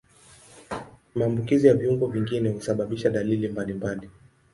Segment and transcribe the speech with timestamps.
[1.15, 4.09] Maambukizi ya viungo vingine husababisha dalili mbalimbali.